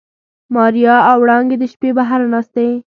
[0.55, 2.67] ماريا او وړانګې د شپې بهر ناستې.